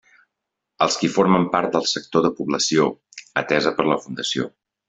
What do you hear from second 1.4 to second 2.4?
part del sector de